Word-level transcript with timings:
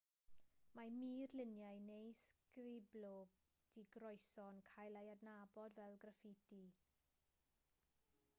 mae 0.77 0.93
murluniau 0.93 1.81
neu 1.89 2.07
sgriblo 2.21 3.13
digroeso'n 3.77 4.59
cael 4.71 5.01
ei 5.03 5.13
adnabod 5.15 5.79
fel 5.81 6.01
graffiti 6.07 6.63